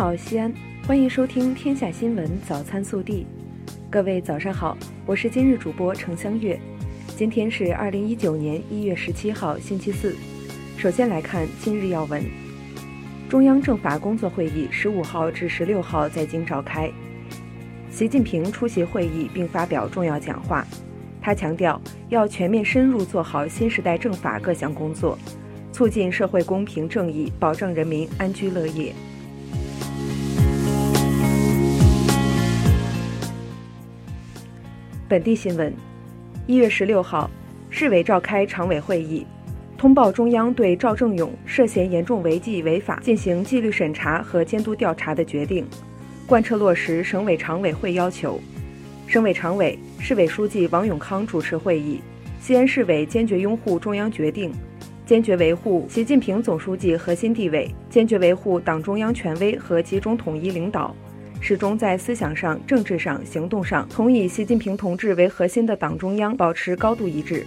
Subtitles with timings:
[0.00, 0.50] 好，西安，
[0.86, 3.26] 欢迎收听《天下新闻早餐速递》。
[3.90, 4.74] 各位早上好，
[5.04, 6.58] 我是今日主播程香月。
[7.18, 10.16] 今天是二零一九年一月十七号，星期四。
[10.78, 12.24] 首先来看今日要闻。
[13.28, 16.90] 中央政法工作会议十五号至十六号在京召开，
[17.90, 20.66] 习近平出席会议并发表重要讲话。
[21.20, 25.18] 他强调，要全面深入做好新时代政法各项工作，
[25.74, 28.94] 促进社会公平正义，保证人民安居乐业。
[35.10, 35.74] 本地新闻：
[36.46, 37.28] 一月十六号，
[37.68, 39.26] 市委召开常委会议，
[39.76, 45.66] 通报中央对赵正永涉嫌严重违纪违法进行纪律审查和监督调查的决定，
[46.28, 48.40] 贯彻落实省委常委会要求。
[49.08, 52.00] 省委常委、市委书记王永康主持会议。
[52.38, 54.52] 西安市委坚决拥护中央决定，
[55.04, 60.94] 坚决维护习近平总书记核心地位，坚决维护党中央权威和集中统一领导。
[61.40, 67.46] 始终在思想上、政治上、行动上，同以习近平同志为核心的党中央保持高度一致。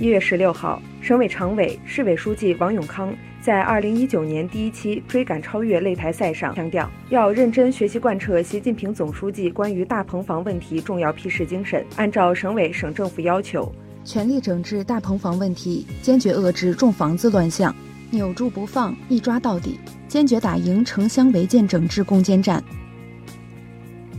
[0.00, 13.72] 一月十六号，省委常委、市委书记王永康在二零一九年第一期追赶超越擂台赛上强调，要认真学习贯彻习近平总书记关于大棚房问题重要批示精神，按照省委省政府要求，
[14.04, 17.72] 全力整治大棚房问题，坚决遏制种房子乱象，
[18.14, 19.78] 扭住不放，一抓到底。
[20.06, 22.62] 坚决打赢城乡违建整治攻坚战。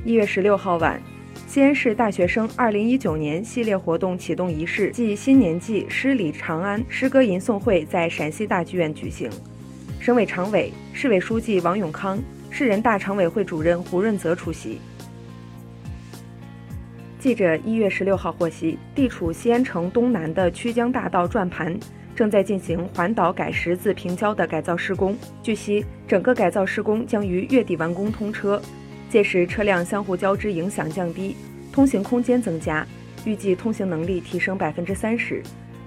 [0.03, 1.01] 一月十六号晚，
[1.47, 9.29] 西安市大学生二零一九年系列活动启动仪式暨新年祭诗礼长安诗歌吟诵会在陕西大剧院举行。
[10.01, 14.79] 省委常委、市委书记王永康，市人大常委会主任胡润泽出席。
[17.17, 21.79] 记者一月十六号获悉，地处西安城东南的曲江大道转盘。
[22.15, 25.15] 正在进行环岛改十字平交的改造施工。
[25.43, 28.61] 据悉，整个改造施工将于月底完工通车，
[29.09, 31.35] 届时车辆相互交织影响降低，
[31.73, 32.87] 通行空间增加，
[33.25, 35.43] 预计通行能力提升百分之三十，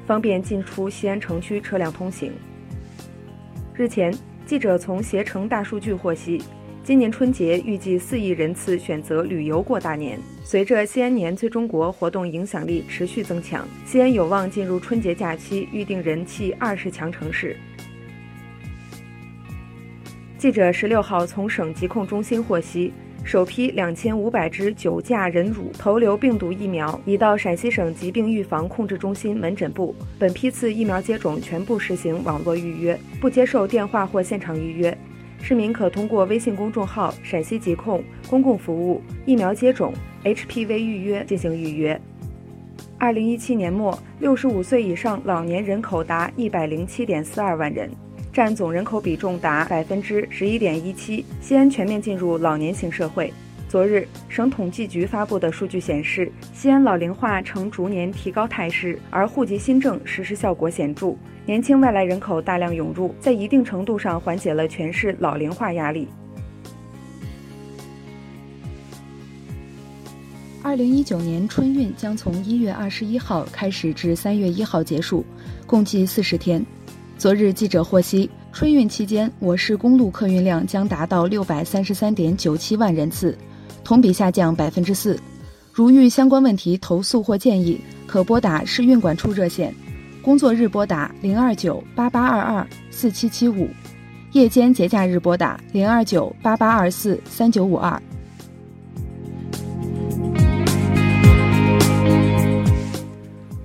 [0.07, 2.31] 方便进出西安城区车辆通行。
[3.75, 6.43] 日前，记者从携程大数据获悉。
[6.85, 10.19] 今年春节预计四亿人次选择旅游过大年。
[10.51, 17.55] 随着西安年最中国活动影响力持续增强，西安有望进入春节假期预定人气二十强城市。
[20.39, 29.95] 记者十六号从省疾控中心获悉，首批两千五百支九价人乳头瘤病毒疫苗已到陕西省疾病预防控制中心门诊部。
[30.19, 34.97] 本批次疫苗接种全部实行网络预约，不接受电话或现场预约。
[35.41, 39.95] 市民可通过微信公众号“陕西疾控公共服务疫苗接种
[40.25, 41.99] HPV 预约”进行预约。
[42.99, 47.89] 二零一七年末，六十五岁以上老年人口达一百零七点四二万人，
[48.33, 51.25] 占总人口比重达百分之十一点一七。
[51.41, 53.33] 西安全面进入老年型社会。
[53.69, 61.15] 昨日，省统计局发布的数据显示，西安老龄化呈逐年提高态势，而户籍新政实施效果显著，
[61.45, 66.09] 年轻外来人口大量涌入，在一定程度上缓解了全市老龄化压力。
[70.63, 75.23] 二零一九年春运将从一月二十一号开始至三月一号结束，
[75.67, 76.65] 共计四十天。
[77.19, 83.37] 昨日，记者获悉，春运期间，我市公路客运量将达到六百三十三点九七万人次。
[83.83, 85.19] 同比下降百分之四。
[85.73, 89.73] 如遇相关问题投诉或建议，可拨打市运管处热线，
[90.21, 93.69] 工作日拨打零二九八八二二四七七五，
[94.33, 98.03] 夜间节假日拨打零二九八八二四三九五二。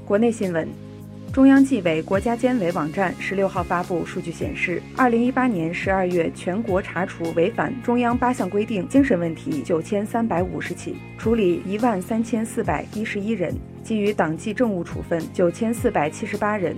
[0.06, 0.93] 国内新闻。
[1.34, 13.52] 中央纪委国家监委网站十六号发布数据显示，二零一八年十二月全国查处违反中央八项规定精神问题九千三百五十起，处理一万三千四百一十一人，
[13.84, 16.78] 给予党纪政务处分九千四百七十八人。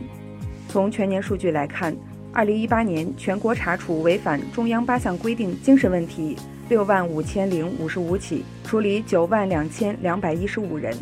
[0.70, 1.94] 从全年数据来看，
[2.32, 6.38] 二零一八年全国查处违反中央八项规定精神问题
[6.70, 10.96] 六万五千零五十五起，处理九万两千两百一十五人。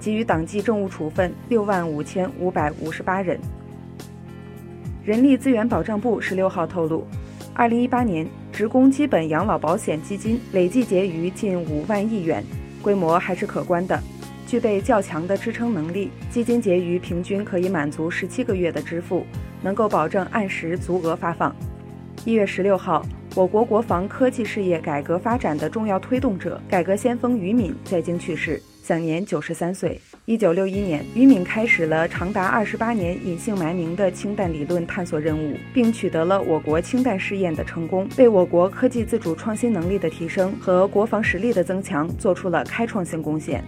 [0.00, 3.38] 给予党纪政务处分六万五千五百五十八人。
[5.04, 7.06] 人力资源保障部十六号透露，
[7.54, 12.44] 二零一八年职工基本养老保险基金累计结余近五万亿元，
[12.82, 13.98] 规模还是可观的，
[14.46, 16.10] 具备较强的支撑能力。
[16.30, 19.24] 基金结余平均可以满足十七个月的支付，
[19.62, 21.54] 能够保证按时足额发放。
[22.24, 23.04] 一月十六号，
[23.34, 28.60] 我国国防科技事业改革发展的重要推动者、改革先锋于敏在京去世。
[28.82, 30.00] 享年九十三岁。
[30.24, 43.62] 一九六一年，于敏开始了长达二十八年隐姓埋名的氢弹理论探索任务，并取得了我国氢弹试验的成功，为我国科技自主创新能力的提升和国防实力的增强做出了开创性贡献。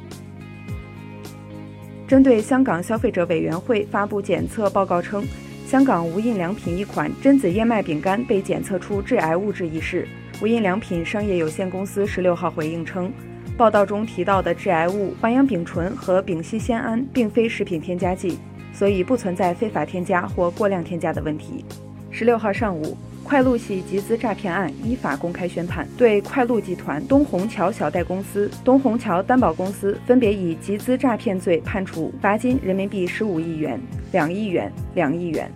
[2.08, 5.22] 针对香港消费者委员会发布检测报告称，
[5.70, 10.04] 香港无印良品一款榛子燕麦饼干被检测出致癌物质一事，
[10.42, 13.08] 无印良品商业有限公司十六号回应称。
[13.56, 18.36] 报道中提到的致癌物环氧丙醇和丙烯酰胺并非食品添加剂，
[18.72, 21.64] 所以不存在非法添加或过量添加的问题。
[22.10, 33.80] 十六号上午，快鹿系集资诈骗案依法公开宣判，对快鹿集团、东虹桥小贷公司、东虹桥担保公司分别以集资诈骗罪判处罚金人民币十五亿元、
[34.10, 35.46] 两亿元、两亿元；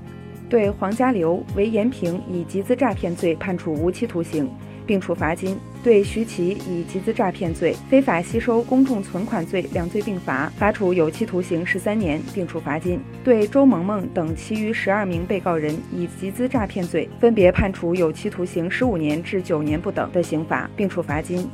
[0.55, 4.49] 对黄家流、韦延平以集资诈骗罪判处无期徒刑。
[4.87, 21.49] 并处罚金，对徐奇以集资诈骗罪、非法吸收公众存款罪两罪并罚，罚处有期徒刑十三年，并处罚金；对周萌萌等其余十二名被告人以集资诈骗罪，分别判处有期徒刑十五年至九年不等的刑罚，并处罚金。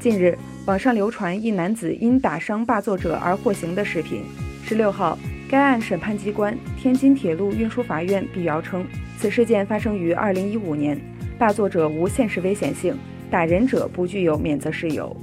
[0.00, 0.36] 近日，
[0.66, 4.24] 网上流传一男子因打伤霸座者而获刑的视频。
[4.64, 5.16] 十六号，
[5.50, 8.86] 该案审判机关天津铁路运输法院辟谣称，
[9.18, 10.96] 此事件发生于二零一五年。
[11.36, 12.96] 霸座者无现实危险性，
[13.28, 15.16] 打人者不具有免责事由。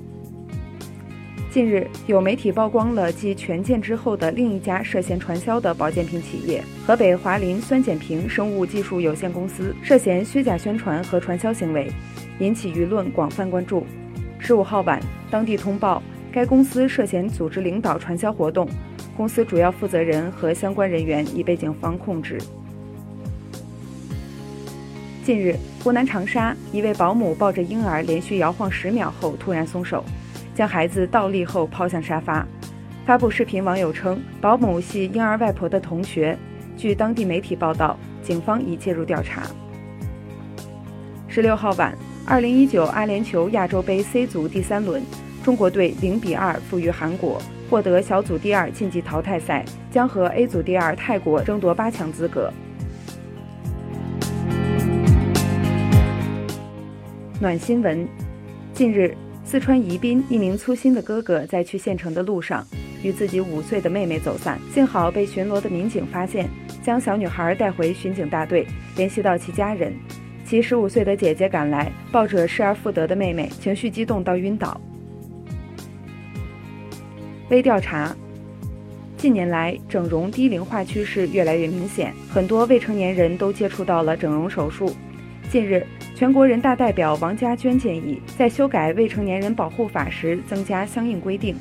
[1.49, 11.89] 近日，有媒体曝光了继权健之后的另一家涉嫌传销的保健品企业——河北华林酸碱平生物技术有限公司，涉嫌虚假宣传和传销行为，
[12.39, 13.85] 引起舆论广泛关注。
[14.39, 14.99] 十五号晚，
[15.31, 16.03] 当地通报
[16.33, 18.67] 该公司涉嫌组织领导传销活动，
[19.17, 22.37] 公司主要负责人和相关人员已被警方控制。
[25.23, 30.05] 近日，湖南长沙一位保姆抱着婴儿连续摇晃十秒后突然松手，
[30.53, 32.47] 将孩子倒立后抛向沙发。
[33.07, 36.37] 发布视频网友称，保姆系婴儿外婆的同学。
[36.77, 39.41] 据当地媒体报道，警方已介入调查。
[41.27, 45.01] 十六号晚，二零一九阿联酋亚洲杯 C 组第三轮，
[45.43, 52.51] 中国队零比二负于韩国，获得小组第二晋级淘汰赛，将和 A 组第二泰国争夺八强资格。
[57.39, 58.07] 暖新闻：
[58.73, 62.65] 近日，四川宜宾一名粗心的哥哥在去县城的路上，
[63.03, 66.49] 与自己五岁的妹妹走散，幸好被巡逻的民警发现，
[66.81, 68.65] 将小女孩带回巡警大队，
[68.95, 69.93] 联系到其家人。
[70.45, 74.79] 其十五岁的姐姐赶来，抱着失而复得的妹妹，情绪激动到晕倒。
[77.49, 78.13] 微调查：
[79.15, 84.93] 近年来，整容低龄化趋势越来越明显，很多未成年人都接触到了整容手术。
[85.49, 91.55] 近日，全国人大代表王家娟建议，在修改《未成年人保护法》时增加相应规定，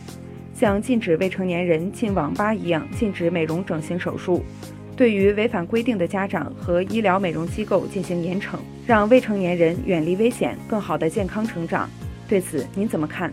[0.52, 4.44] 像禁止未成年人进网吧一样禁止美容整形手术。
[4.96, 8.56] 对于违反规定的家长和医疗美容机构进行严惩，
[8.88, 11.88] 让未成年人远离危险，更好的健康成长。
[12.26, 13.32] 对此您怎么看？